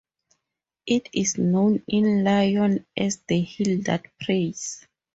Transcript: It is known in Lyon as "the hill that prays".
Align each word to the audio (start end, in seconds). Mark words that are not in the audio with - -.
It 0.87 1.09
is 1.13 1.37
known 1.37 1.83
in 1.87 2.23
Lyon 2.23 2.87
as 2.97 3.17
"the 3.27 3.39
hill 3.39 3.83
that 3.83 4.07
prays". 4.19 4.87